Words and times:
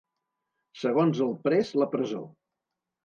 Segons 0.83 1.21
el 1.27 1.35
pres, 1.43 1.73
la 1.83 1.91
presó. 1.93 2.23